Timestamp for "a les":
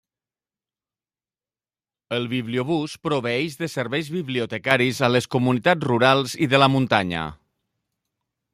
5.09-5.31